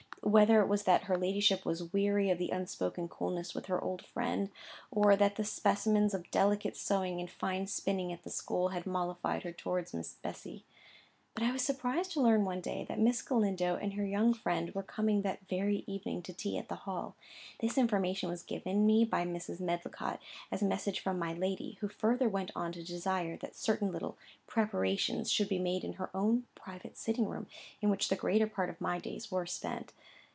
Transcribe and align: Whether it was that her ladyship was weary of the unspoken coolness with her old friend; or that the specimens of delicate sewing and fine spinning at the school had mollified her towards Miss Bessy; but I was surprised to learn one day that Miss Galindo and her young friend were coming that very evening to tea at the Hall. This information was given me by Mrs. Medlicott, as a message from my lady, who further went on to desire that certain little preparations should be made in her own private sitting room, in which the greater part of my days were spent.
Whether 0.23 0.61
it 0.61 0.67
was 0.67 0.83
that 0.83 1.05
her 1.05 1.17
ladyship 1.17 1.65
was 1.65 1.91
weary 1.91 2.29
of 2.29 2.37
the 2.37 2.51
unspoken 2.51 3.09
coolness 3.09 3.55
with 3.55 3.65
her 3.65 3.83
old 3.83 4.05
friend; 4.05 4.51
or 4.91 5.15
that 5.15 5.35
the 5.35 5.43
specimens 5.43 6.13
of 6.13 6.29
delicate 6.29 6.77
sewing 6.77 7.19
and 7.19 7.29
fine 7.29 7.65
spinning 7.65 8.13
at 8.13 8.21
the 8.21 8.29
school 8.29 8.69
had 8.69 8.85
mollified 8.85 9.41
her 9.43 9.51
towards 9.51 9.95
Miss 9.95 10.13
Bessy; 10.13 10.63
but 11.33 11.43
I 11.43 11.51
was 11.51 11.61
surprised 11.63 12.11
to 12.11 12.21
learn 12.21 12.45
one 12.45 12.61
day 12.61 12.85
that 12.87 12.99
Miss 12.99 13.21
Galindo 13.21 13.77
and 13.77 13.93
her 13.93 14.05
young 14.05 14.33
friend 14.33 14.75
were 14.75 14.83
coming 14.83 15.21
that 15.23 15.47
very 15.49 15.83
evening 15.87 16.21
to 16.23 16.33
tea 16.33 16.57
at 16.57 16.67
the 16.69 16.75
Hall. 16.75 17.15
This 17.59 17.77
information 17.77 18.29
was 18.29 18.43
given 18.43 18.85
me 18.85 19.03
by 19.05 19.25
Mrs. 19.25 19.59
Medlicott, 19.59 20.21
as 20.51 20.61
a 20.61 20.65
message 20.65 20.99
from 20.99 21.17
my 21.17 21.33
lady, 21.33 21.77
who 21.81 21.87
further 21.89 22.27
went 22.29 22.51
on 22.55 22.71
to 22.73 22.83
desire 22.83 23.37
that 23.37 23.55
certain 23.55 23.91
little 23.91 24.17
preparations 24.45 25.31
should 25.31 25.49
be 25.49 25.59
made 25.59 25.83
in 25.83 25.93
her 25.93 26.09
own 26.13 26.45
private 26.53 26.95
sitting 26.97 27.27
room, 27.27 27.47
in 27.81 27.89
which 27.89 28.09
the 28.09 28.15
greater 28.15 28.47
part 28.47 28.69
of 28.69 28.79
my 28.79 28.99
days 28.99 29.31
were 29.31 29.45
spent. 29.47 29.93